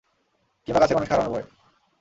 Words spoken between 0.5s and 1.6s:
কিংবা কাছের মানুষকে হারানোর ভয়।